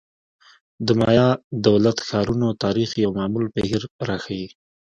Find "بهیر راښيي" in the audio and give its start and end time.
3.55-4.47